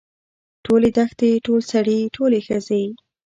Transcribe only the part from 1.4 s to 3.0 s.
ټول سړي ټولې ښځې.